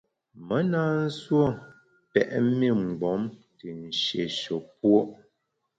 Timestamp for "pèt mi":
2.11-2.67